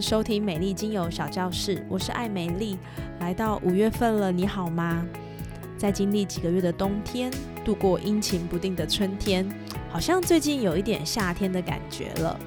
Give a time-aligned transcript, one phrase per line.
[0.00, 2.78] 收听美丽精油小教室，我是艾美丽。
[3.18, 5.04] 来到五月份了，你好吗？
[5.76, 7.30] 在经历几个月的冬天，
[7.64, 9.46] 度过阴晴不定的春天，
[9.90, 12.38] 好像最近有一点夏天的感觉了。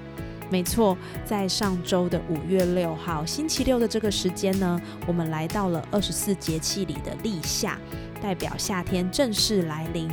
[0.50, 7.78] 没错，在上周的五月六号星期六的这个时间呢，我们来到了二十四节气里的立夏，
[8.22, 10.10] 代表夏天正式来临。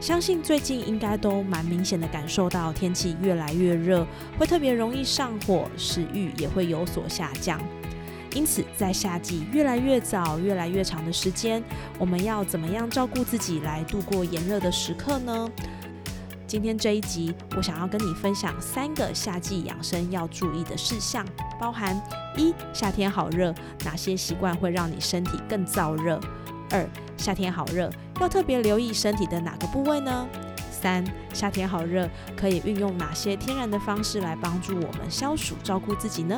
[0.00, 4.06] 相信最近应该都蛮明显的感受到天气越来越热，
[4.38, 7.60] 会特别容易上火，食欲也会有所下降。
[8.32, 11.62] 因此，在夏季越来越早、越来越长的时间，
[11.98, 15.50] 我们要怎么样照顾自己来度过炎热的时刻呢？
[16.46, 21.24] 今天这一集，我想要跟你分享三个夏季养生要注意的事项，
[21.60, 22.00] 包含
[22.38, 26.18] 一夏天好热，哪些习惯会让你身体更燥热？
[26.70, 26.88] 二
[27.20, 27.90] 夏天好热，
[28.20, 30.26] 要特别留意身体的哪个部位呢？
[30.70, 31.04] 三
[31.34, 36.34] 夏天好热，可以运用哪些天然的方式来帮助我们消暑、照顾自己呢？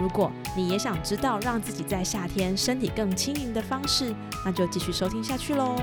[0.00, 4.14] 如果你也想知道让自己在夏天身体更轻盈的方式，
[4.44, 5.74] 那就继续收听下去喽。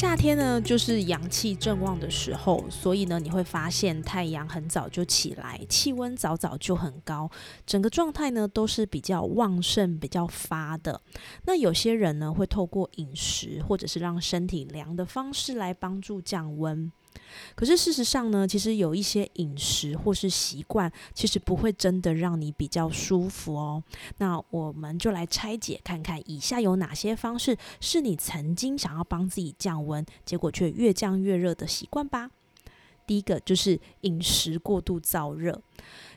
[0.00, 7.30] 夏天呢，就是阳气正旺的时候，所以呢，你会发现太阳很早就起来，气温早早就很高，
[7.66, 11.02] 整个状态呢都是比较旺盛、比较发的。
[11.44, 16.90] 那有些人呢，会透过饮食或者是让身体凉的方式来帮助降温。
[17.54, 23.82] 可是事实上呢，其实有一些饮食或是习惯，其实不会真的让你比较舒服哦。
[24.18, 32.30] 那我们就来拆解看看，以下有哪些方式是你曾经想要帮自己降温，结果却越降越热的习惯吧。
[33.10, 35.60] 第一个就是饮食过度燥热。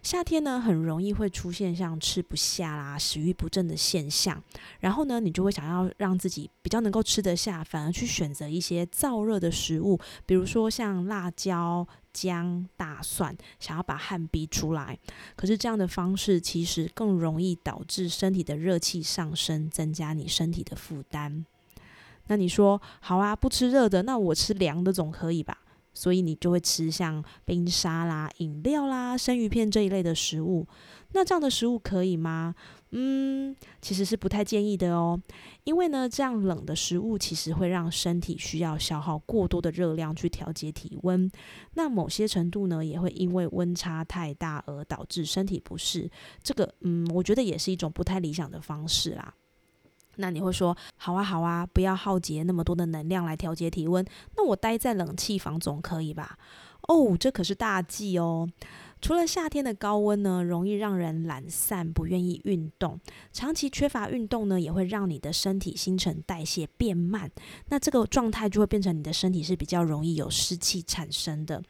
[0.04, 4.40] 夏天呢，很容易会出现像吃不下啦、食欲不振的现象，
[4.80, 14.96] 然后呢，你就会想要让自己比较能够吃得下，反而去选择一些燥热的食物，比如说像辣椒、姜、大蒜，想要把汗逼出来。
[15.36, 21.44] 可是这样的方式其实更容易导致身体的热气上升，增加你身体的负担。
[22.28, 25.58] 那你说好啊，不吃热的，那我吃凉的总可以吧？
[25.94, 30.68] 所以你就会吃像冰沙啦、饮料啦、生鱼片这一类的食物。
[31.16, 32.56] 那这样的食物可以吗？
[32.90, 35.20] 嗯，其实是不太建议的哦。
[35.64, 41.30] 因为呢，这样冷的食物其实会让身体需要消耗过多的热量去调节体温。
[41.76, 46.09] 那某些程度呢，也会因为温差太大而导致身体不适。
[46.42, 49.36] 这个，嗯，我觉得也是一种不太理想的方式啦。
[50.18, 54.06] 那你会说，好啊好啊，不要耗竭那么多的能量来调节体温，
[54.38, 56.38] 那我待在冷气房总可以吧？
[56.88, 58.50] 哦，这可是大忌哦。
[59.02, 62.97] 除了夏天的高温呢，容易让人懒散，不愿意运动。
[63.34, 67.29] 长期缺乏运动呢，也会让你的身体新陈代谢变慢。
[67.68, 71.62] 那这个状态就会变成你的身体是比较容易有湿气产生的。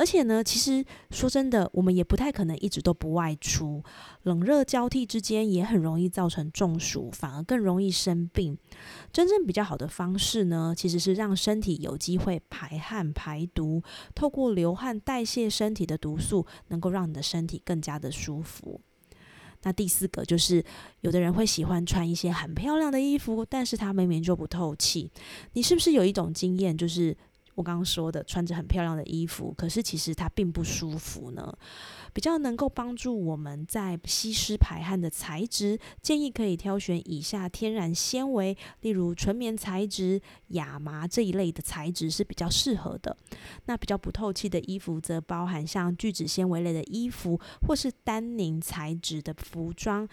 [0.00, 3.84] 而且呢，其实说真的，我们也不太可能一直都不外出，
[4.22, 8.56] 冷热交替之间也很容易造成中暑，反而更容易生病。
[9.12, 13.82] 真正比较好的方式呢，其实是让身体有机会排汗排毒，
[14.14, 18.80] 透过流汗代谢身体的毒素，能够让你的身体更加的舒服。
[19.64, 20.64] 那第四个就是，
[21.02, 25.10] 有的人会喜欢穿一些很漂亮的衣服，但是它明明就不透气。
[25.52, 27.14] 你是不是有一种经验，就是？
[27.54, 31.52] 我刚刚说的，穿着很漂亮的衣服，可是其实它并不舒服呢。
[32.12, 43.16] 比较能够帮助我们在吸湿排汗的材质，建议可以挑选以下天然纤维，例如纯棉材质、亚麻这一类的材质是比较适合的。
[43.66, 50.08] 那比较不透气的衣服，则包含像聚酯纤维类的衣服，或是丹宁材质的服装。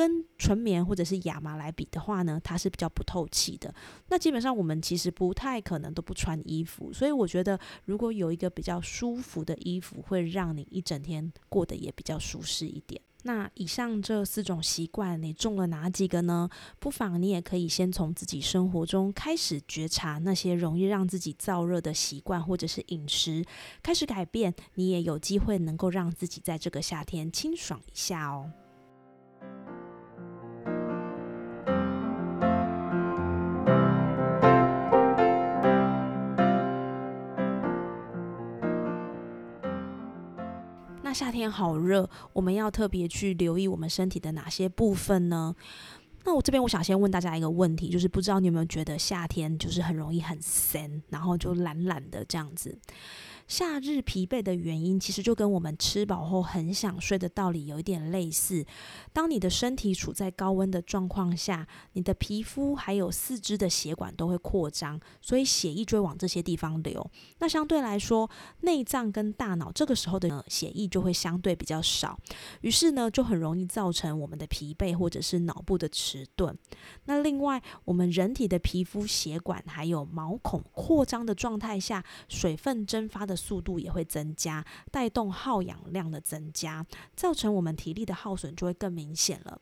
[0.00, 3.74] 跟纯棉或者是亚麻来比的话呢，它是比较不透气的。
[4.08, 12.98] 那基本上我们其实不太可能都不穿衣服，所以我觉得如果有一个比较舒服的衣服，会让你一整天过得也比较舒适一点。
[13.24, 16.48] 那以上这四种习惯，你中了哪几个呢？
[16.78, 23.44] 不妨你也可以先从自己生活中开始觉察那些容易让自己燥热的习惯或者是饮食，
[23.82, 28.50] 开始改变，你也有机会能够让自己在这个夏天清爽一下哦。
[41.10, 45.52] 那夏天好热，我们要特别去留意我们身体的哪些部分呢？
[46.24, 52.78] 那我这边我想先问大家一个问题，就是不知道你有没有觉得夏天就是很容易很森，然后就懒懒的这样子。
[53.50, 58.64] 夏日疲惫的原因，其实就跟我们吃饱后很想睡的道理有一点类似。
[59.12, 67.04] 当你的身体处在高温的状况下，你的皮肤还有四肢的血管都会扩张，所以血液就会往这些地方流。
[67.40, 68.30] 那相对来说，
[68.60, 72.16] 内脏跟大脑这个时候的血液就会相对比较少，
[72.60, 76.56] 于是呢，就很容易造成我们的疲惫或者是脑部的迟钝。
[77.06, 83.39] 那另外，我们人体的皮肤、血管还有毛孔扩张的状态下，水分蒸发的。
[83.40, 86.84] 速度也会增加，带动耗氧量的增加，
[87.16, 89.58] 造成我们体力的耗损就会更明显了。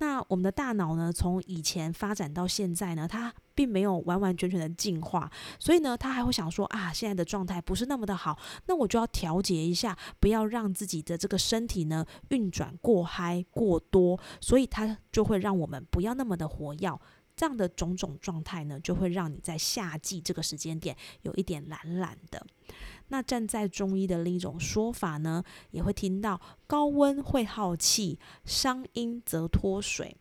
[0.00, 5.28] 那我们的大脑呢，从以前发展到现在呢，它并没有完完全全的进化，
[5.58, 17.00] 所以呢，它还会想说啊，现在的状态不是那么的好，那我就要调节一下，不要让自己的这个身体呢运转过嗨过多，所以它就会让我们不要那么的活跃。
[17.34, 22.44] 这样的种种状态呢，就会让你在夏季这个时间点有一点懒懒的。
[23.08, 30.16] 那站在中医的另一种说法呢，也会听到高温会耗气，伤阴则脱水。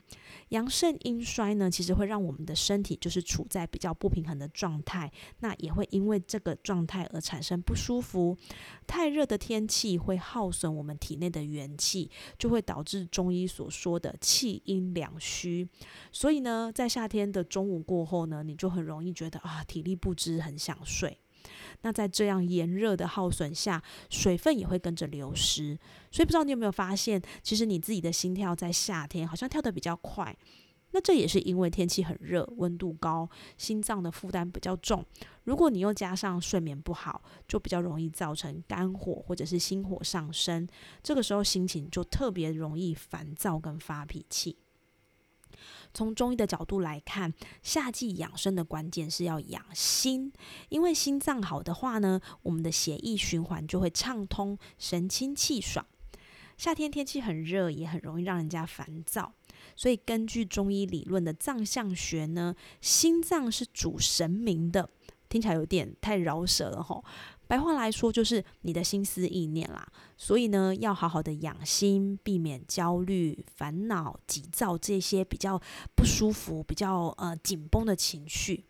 [0.49, 8.37] 阳盛阴衰呢，其实会让我们的身体就是处在比较不平衡的状态，那也会因为这个状态而产生不舒服。
[8.85, 15.67] 太热的天气会耗损我们体内的元气，就会导致中医所说的气阴两虚。
[16.13, 21.17] 所以呢，在夏天的中午过后呢，你就很容易觉得啊，体力不支，很想睡。
[21.81, 25.77] 那在这样炎热的耗损下，水分也会跟着流失，
[26.11, 30.35] 所以不知道你有没有发现，其实你自己的心跳在夏天好像跳得比较快。
[30.91, 35.05] 那这也是因为天气很热，温度高，心脏的负担比较重。
[35.43, 40.65] 如果你又加上睡眠不好，就比较容易造成肝火或者是心火上升，
[41.03, 44.57] 这个时候心情就特别容易烦躁跟发脾气。
[45.97, 47.33] 从中医的角度来看，
[47.63, 50.31] 夏季养生的关键是要养心，
[50.69, 55.83] 因为心脏好的话呢，我们的血液循环就会畅通，神清气爽。
[56.55, 59.33] 夏天天气很热，也很容易让人家烦躁，
[59.75, 64.91] 所以根据中医理论的脏象学呢，心脏是主神明的，
[65.27, 67.03] 听起来有点太饶舌了吼。
[67.47, 69.87] 白话来说，就是你的心思意念啦。
[70.17, 75.61] 所以呢，要好好的养心，避免焦虑、烦恼、急躁这些比较
[75.95, 78.65] 不舒服、比较呃紧绷的情绪。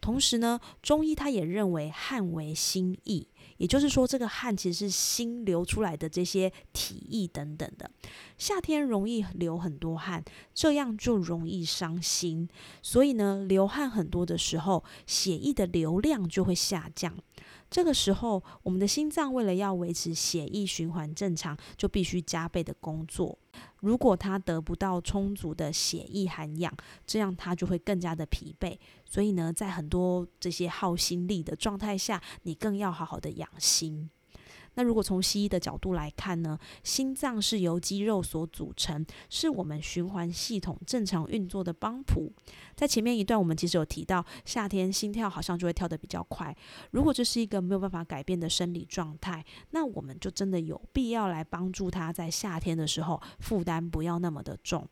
[0.00, 3.26] 同时呢，中医他也认为汗为心意，
[3.58, 7.90] 也就是说，这个汗其实是心流出来的这些体液等等的。
[8.38, 10.24] 夏天容易流很多汗，
[10.54, 12.48] 这样就容易伤心。
[12.82, 17.14] 所以呢，流汗很多的时候，血液的流量就会下降。
[17.70, 23.38] 这个时候，我们的心脏为了要维持血液循环正常，就必须加倍的工作。
[23.80, 26.72] 如果它得不到充足的血液含氧，
[27.06, 28.78] 这样它就会更加的疲惫。
[29.08, 34.10] 所以呢，在很多这些耗心力的状态下，你更要好好的养心。
[34.74, 42.32] 那如果从西医的角度来看呢，心脏是由肌肉所组成，是我们循环系统正常运作的帮浦。
[42.76, 46.56] 在前面一段，我们其实有提到，夏天心跳好像就会跳得比较快。
[46.92, 54.86] 如果这是一个没有办法改变的生理状态，那我们就真的有必要来帮助他在夏天的时候负担不要那么的重。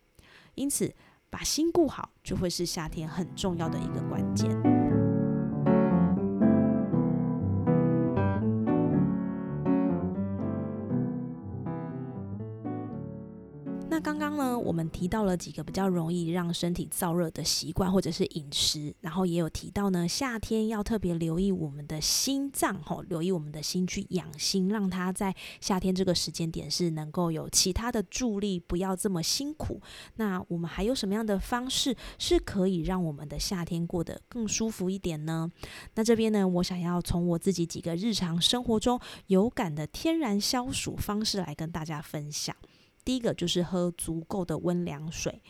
[0.56, 0.92] 因此，
[1.30, 4.75] 把心顾好，就会是夏天很重要的一个关键。
[13.96, 29.80] 那刚刚呢，我们提到了几个比较容易让身体燥热的习惯或者是饮食，然后也有提到呢，夏天要特别留意我们的心脏，吼，留意我们的心去养心，让它在夏天这个时间点是能够有其他的助力，不要这么辛苦。
[30.16, 35.50] 那我们还有什么样的方式是可以让我们的夏天过得更舒服一点呢？
[35.94, 42.54] 那这边呢，我想要从我自己几个日常生活中有感的天然消暑方式来跟大家分享。
[43.06, 45.40] 第一个就是喝足够的温凉水，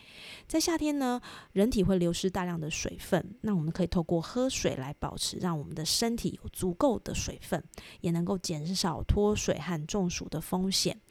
[0.47, 1.19] 在夏天呢，
[1.53, 7.63] 人体会流失大量的水分，那我们可以透过喝水来保持，让我们的身体有足够的水分，
[8.01, 11.01] 也能够减少脱水和中暑的风险。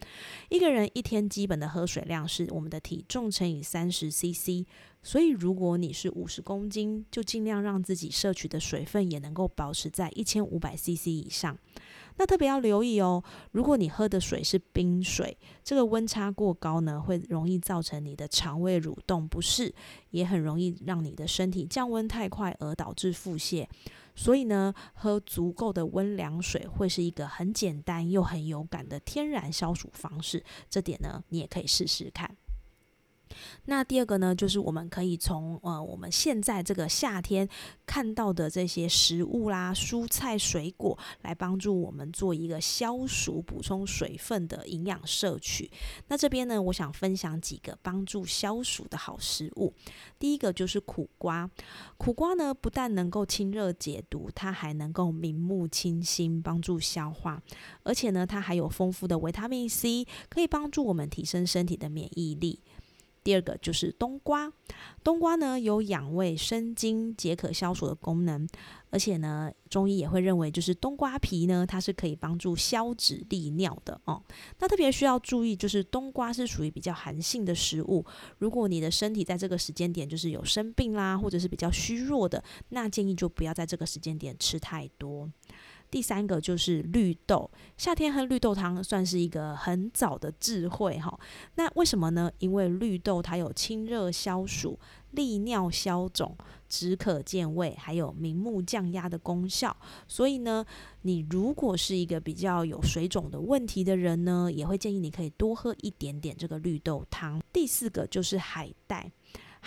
[0.49, 4.69] 一个人一天基本的喝水量是我们的体重乘以三十 CC。
[5.07, 11.57] 所以如果你是五十公斤，就尽量让自己摄取的水分也能够保持在一千五百 CC 以上。
[12.17, 13.23] 那特别要留意哦，
[13.53, 19.73] 如果你喝的水是冰水，这个温差过高呢，会容易造成你的肠胃蠕动不适，
[20.11, 23.65] 也很容易让你的身体降温太快而导致腹泻。
[24.17, 30.43] 所以呢，喝足够的温凉水会是一个很简单又很有感的天然消暑方式。
[30.69, 32.37] 这点呢，你也可以试试看。
[33.67, 37.49] 那第二个呢，就是我们可以从呃我们现在这个夏天
[37.85, 45.71] 看到的这些食物啦、蔬菜、水果，来帮助我们做一个消暑、补充水分的营养摄取。
[46.09, 49.75] 那这边呢，我想分享几个帮助消暑的好食物。
[50.19, 51.51] 第一个就是苦瓜，
[51.97, 57.43] 苦瓜呢不但能够清热解毒，它还能够明目清心，帮助消化，
[57.83, 62.61] 而且呢，它还有丰富的维他命 C，可以帮助我们提升身体的免疫力。
[63.27, 64.53] 第二个就是冬瓜，
[65.03, 68.49] 冬瓜呢有养胃生津、解渴消暑的功能，
[68.91, 74.23] 而且呢，中医也会认为，就是冬瓜皮呢，它是可以帮助消脂利尿的哦。
[74.61, 78.07] 那特别需要注意，就是冬瓜是属于比较寒性的食物，
[78.39, 85.29] 如果你的身体在这个时间点就是有生病啦，或者是比较虚弱的，那建议就不要在这个时间点吃太多。
[85.91, 91.19] 第三个就是绿豆，夏天喝绿豆汤算是一个很早的智慧哈。
[91.55, 92.31] 那为什么呢？
[92.39, 94.79] 因为绿豆它有清热消暑、
[95.13, 96.37] 利尿消肿、
[96.69, 99.75] 止渴健胃，还有明目降压的功效。
[100.07, 100.65] 所以呢，
[101.03, 107.41] 你如果是一个比较有水肿的问题的人呢，也会建议你可以多喝一点点这个绿豆汤。
[107.53, 109.11] 第四个就是海带。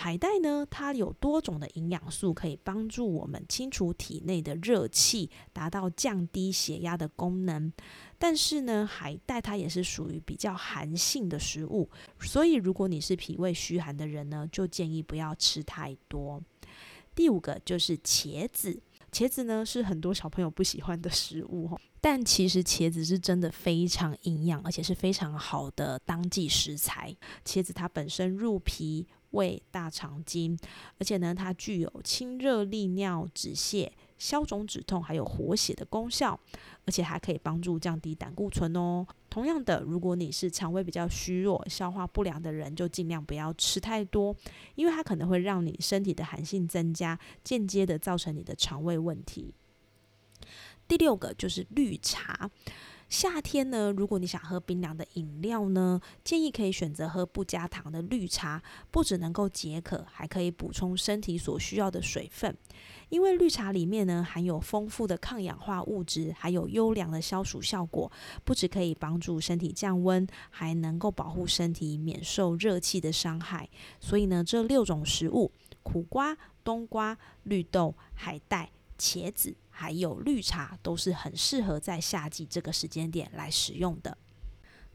[0.02, 7.70] 海带呢，它有多种的营养素，可以帮助我们清除体内的热气，达到降低血压的功能。
[8.18, 16.42] 但是呢，海带它也是属于比较寒性的食物，所以如果你是脾胃虚寒的人呢，就建议不要吃太多。
[17.14, 18.80] 第五个就是茄子，
[19.12, 27.14] 茄子呢是很多小朋友不喜欢的食物但其实茄子是真的非常营养，而且是非常好的当季食材。
[27.44, 29.06] 茄子它本身入脾。
[29.30, 30.58] 胃、大肠经，
[30.98, 36.38] 而且呢，它具有清热利尿、止泻、消肿止痛，还有活血的功效，
[36.84, 39.06] 而且还可以帮助降低胆固醇哦。
[39.28, 44.34] 同样的，如果你是肠胃比较虚弱、消化不良的人，就尽量不要吃太多，
[44.74, 49.54] 因为它可能会让你身体的寒性增加，间接的造成你的肠胃问题。
[50.88, 52.50] 第六个就是绿茶。
[53.10, 58.62] 夏天呢，如果你想喝冰凉的饮料呢，建议可以选择喝不加糖的绿茶，
[58.92, 62.56] 不只能够解渴，还可以补充身体所需要的水分。
[63.08, 68.10] 因为绿茶里面呢含有丰富的抗氧化物质，还有优良的消暑效果，
[68.44, 73.68] 不只可以帮助身体降温，还能够保护身体免受热气的伤害。
[73.98, 75.50] 所以呢，这六种食物——
[75.82, 79.56] 苦瓜、冬瓜、绿豆、海带、茄子。
[79.80, 84.18] 还有绿茶都是很适合在夏季这个时间点来使用的。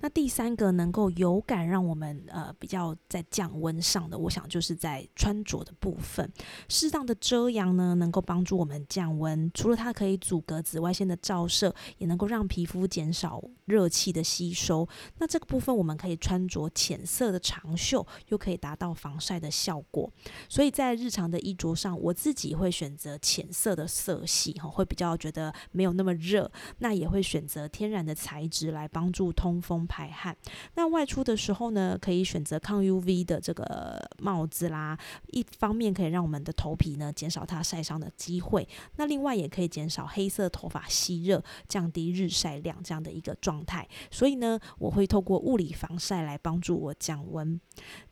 [0.05, 6.31] 那第三个能够有感让我们呃比较在降温上的，我想就是在穿着的部分，
[6.69, 9.49] 适当的遮阳呢，能够帮助我们降温。
[9.51, 14.87] 除了它可以阻隔紫外线的照射，也能够让皮肤减少热气的吸收。
[15.17, 20.07] 那这个部分我们可以穿着浅色的长袖，又可以达到防晒的效果。
[20.47, 26.51] 所以在日常的衣着上，我自己会选择浅色的色系，哈，会比较觉得没有那么热。
[26.77, 29.87] 那也会选择天然的材质来帮助通风。
[29.95, 30.35] 排汗，
[30.73, 34.99] 那外出的时候呢，可以选择抗 UV 的这个帽子啦。
[35.27, 43.87] 一方面可以让我们的头皮呢减少它晒伤的机会，那另外也可以减少黑色头发吸热，降低日晒量这样的一个状态。
[44.11, 47.57] 所以呢，我会透过物理防晒来帮助我降温。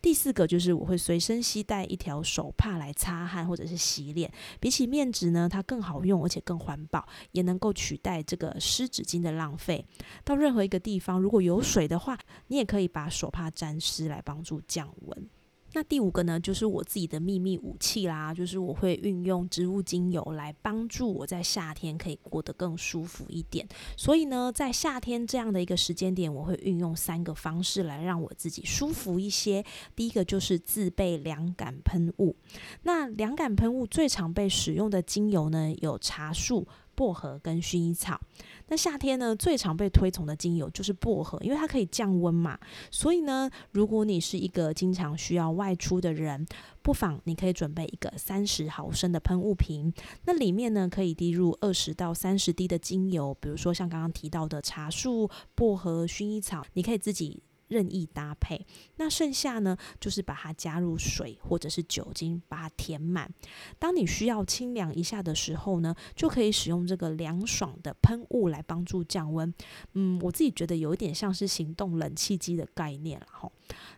[0.02, 4.32] 第四个就是我会随身携带一条手帕来擦汗或者是洗脸。
[4.62, 9.86] 比起面纸呢，它更好用，而且更环保，也能够取代这个湿纸巾的浪费。
[10.24, 15.30] 到任何一个地方，如果有水的话，你也可以把手帕沾湿来帮助降温。
[15.76, 23.68] 那第五个呢，就是我自己的秘密武器啦，就是我会运用植物精油来帮助我在夏天可以过得更舒服一点。
[23.98, 29.66] 所以呢，在夏天这样的一个时间点，我会运用三个方式来让我自己舒服一些。
[29.96, 32.36] 第一个就是自备凉感喷雾。
[32.84, 36.68] 那凉感喷雾最常被使用的精油呢，有茶树。
[36.96, 38.20] 薄荷跟薰衣草，
[38.68, 42.58] 那夏天呢最常被推崇的精油就是薄荷，因为它可以降温嘛。
[42.92, 46.46] 所以呢，如果你是一个经常需要外出的人，
[46.82, 49.94] 不妨你可以准备一个三十毫升的喷雾瓶，
[50.26, 57.42] 那里面呢可以滴入二十到三十滴的精油，比如说像刚刚提到的茶树、薄荷、薰衣草，你可以自己。
[57.68, 58.66] 任意搭配。
[58.98, 63.32] 那剩下呢，就是把它加入水或者是酒精，把它填满。
[63.80, 69.54] 当你需要清凉一下的时候呢，就可以使用这个凉爽的喷雾来帮助降温。
[69.94, 73.52] 嗯，我自己觉得有一点像是行动冷气机的概念了哈。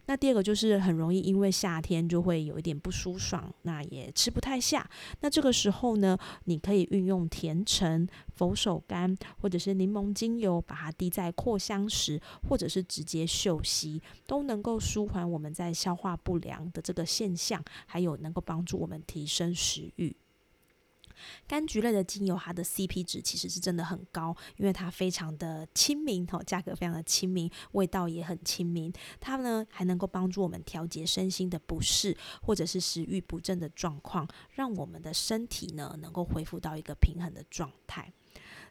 [0.08, 4.88] 那第二个就是很容易因为夏天就会有一点不舒爽，那也吃不太下。
[5.22, 20.16] 那这个时候呢，你可以运用甜橙、佛手柑或者是柠檬精油，把它滴在扩香石，或者是直接嗅吸，都能够舒缓我们在消化不良的这个现象，还有能够帮助我们提升食欲。
[21.48, 28.92] 柑橘类的精油，它的 CP 值其实是真的很高，因为它非常的亲民，吼，价格非常的亲民，味道也很亲民。
[29.20, 38.12] 它呢还能够帮助我们调节身心的不适，或者是食欲不振的状况，让我们的身体呢能够恢复到一个平衡的状态。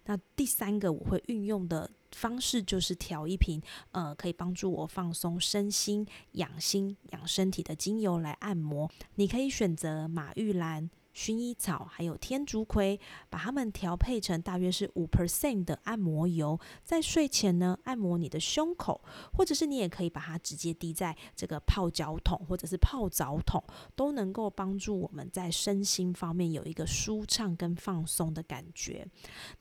[0.06, 8.90] 那第三个我会运用的方式就是调一瓶，呃，可以帮助我放松身心、养心、养身体的精油来按摩。
[9.14, 10.90] 你可以选择马玉兰。
[11.14, 12.98] 薰衣草还有天竺葵，
[13.30, 19.00] 把它们调配成大约是五 percent 的按摩油，在睡前呢按摩你的胸口，
[19.32, 23.62] 或者是你也可以把它直接滴在这个泡脚桶或者是泡澡桶，
[23.94, 29.06] 都能够帮助我们在身心方面有一个舒畅跟放松的感觉。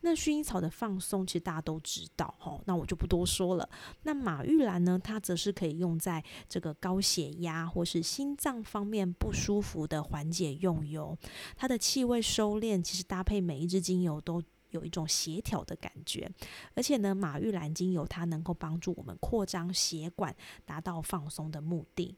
[0.01, 3.69] 那薰衣草的放松其实大家都知道哈，那我就不多说了。
[4.01, 11.15] 那马玉兰呢，它则是可以用在这个高血压或是心脏方面不舒服的缓解用油。
[11.55, 16.29] 它的气味收敛，其实搭配每一支精油都有一种协调的感觉，
[16.73, 20.35] 而且呢，马玉兰精油它能够帮助我们扩张血管，
[20.65, 22.15] 达到放松的目的。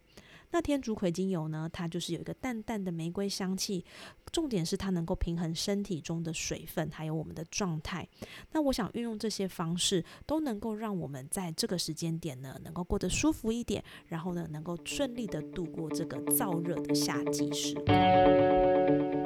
[0.51, 1.69] 那天竺葵精油呢？
[1.71, 3.83] 它就是有一个淡淡的玫瑰香气，
[4.31, 8.07] 重点是它能够平衡身体中的水分，还有我们的状态。
[8.51, 19.24] 那我想运用这些方式，都能够让我们在这个时间点呢，能够过得舒服一点，然后呢，能够顺利的度过这个燥热的夏季时光。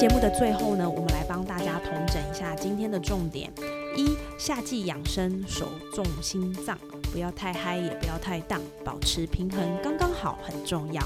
[0.00, 3.52] 节目的最后呢，我们来帮大家统整一下今天的重点：
[3.94, 6.78] 一、夏季养生，手重心脏，
[7.12, 11.02] 不要太嗨，也不要太荡，保持平衡刚刚好很重要；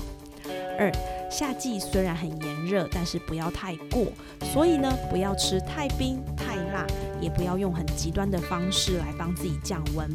[0.78, 0.92] 二、
[1.28, 4.06] 夏季虽然很炎热，但是不要太过，
[4.52, 6.86] 所以呢，不要吃太冰、太辣，
[7.20, 10.08] 也不要用很极端的方式来帮自己降温，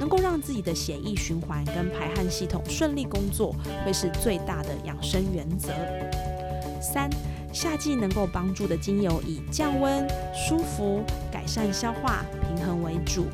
[0.00, 5.68] 能够让自己的血液循环跟排汗系统顺利工作，会是最大的养生原则。
[6.82, 7.08] 三。
[7.56, 13.28] 夏季能够帮助的精油以降温、舒服、改善消化、平衡为主。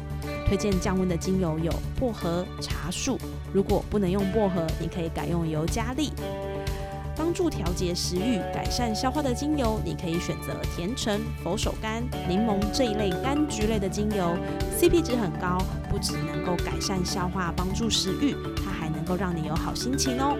[0.46, 3.18] 推荐降温的精油有薄荷、茶树。
[3.52, 6.12] 如果不能用薄荷，你可以改用尤加利。
[7.16, 14.36] 帮助调节食欲、改善消化的精油，你可以选择甜橙、佛手柑、柠檬这一类柑橘类的精油
[14.78, 15.58] ，CP 值很高，
[15.90, 20.38] 不只能够改善消化、帮助食欲，它还能够让你有好心情哦。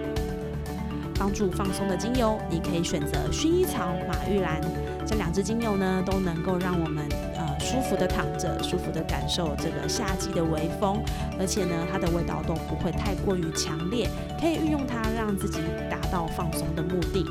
[1.17, 4.61] 帮助放松的精油，你可以选择薰衣草、马玉兰
[5.05, 7.03] 这两支精油呢，都能够让我们
[7.35, 11.01] 呃舒服的躺着，舒服的感受这个夏季的微风，
[11.39, 17.25] 而且呢，它的味道都不会太过于强烈，可以运用它让自己达到放松的目的。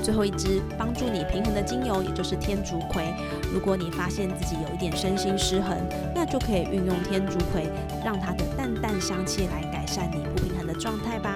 [0.00, 3.04] 最后一支帮助你平衡的精油，也就是天竺葵。
[3.52, 5.76] 如果你发现自己有一点身心失衡，
[6.14, 7.70] 那就可以运用天竺葵，
[8.02, 11.34] 让它的淡淡香气来改善你不平衡的状态吧。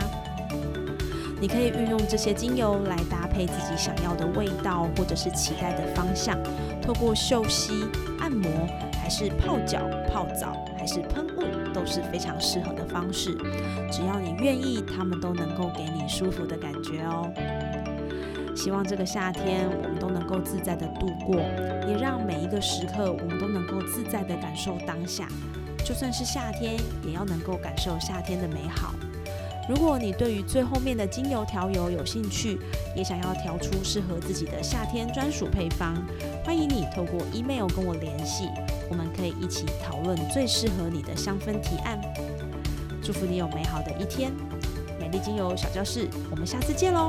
[1.43, 6.39] 你可以运用这些精油来搭配自己想要的味道，或者是期待的方向。
[6.81, 7.85] 透过嗅吸、
[8.21, 8.49] 按摩，
[9.03, 11.43] 还是泡脚、泡澡，还是喷雾，
[11.75, 13.37] 都是非常适合的方式。
[13.91, 17.29] 只要你愿意，他们都能够给你舒服的感觉哦。
[18.55, 21.41] 希望这个夏天我们都能够自在的度过，
[21.89, 25.27] 也让每一个时刻我们都能够自在的感受当下。
[25.85, 28.95] 就算是夏天，也要能够感受夏天的美好。
[29.69, 32.59] 如果你对于最后面的精油调油有兴趣，
[32.97, 35.95] 也想要调出适合自己的夏天专属配方，
[36.45, 38.49] 欢迎你透过 email 跟我联系，
[38.91, 42.01] 我们可以一起讨论最适合你的香氛提案。
[43.03, 44.33] 祝福你有美好的一天，
[45.01, 47.09] 美丽精油小教室，我们下次见喽。